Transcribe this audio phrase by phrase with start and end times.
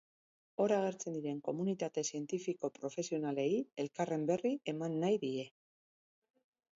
[0.63, 3.45] Hor agertzen diren komunitate zientifiko-profesionalei
[3.85, 5.45] elkarren berri eman nahi die.